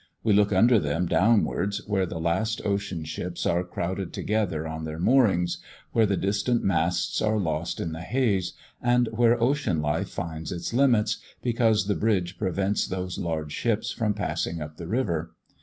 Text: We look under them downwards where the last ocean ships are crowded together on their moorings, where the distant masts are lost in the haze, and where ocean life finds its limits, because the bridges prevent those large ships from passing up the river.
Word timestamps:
We 0.23 0.33
look 0.33 0.51
under 0.51 0.79
them 0.79 1.05
downwards 1.05 1.83
where 1.87 2.07
the 2.07 2.19
last 2.19 2.59
ocean 2.65 3.05
ships 3.05 3.45
are 3.45 3.63
crowded 3.63 4.13
together 4.13 4.67
on 4.67 4.83
their 4.83 4.97
moorings, 4.97 5.59
where 5.91 6.07
the 6.07 6.17
distant 6.17 6.63
masts 6.63 7.21
are 7.21 7.37
lost 7.37 7.79
in 7.79 7.91
the 7.91 8.01
haze, 8.01 8.53
and 8.81 9.07
where 9.11 9.39
ocean 9.39 9.79
life 9.79 10.09
finds 10.09 10.51
its 10.51 10.73
limits, 10.73 11.17
because 11.43 11.85
the 11.85 11.93
bridges 11.93 12.33
prevent 12.35 12.83
those 12.89 13.19
large 13.19 13.51
ships 13.51 13.91
from 13.91 14.15
passing 14.15 14.59
up 14.59 14.77
the 14.77 14.87
river. 14.87 15.35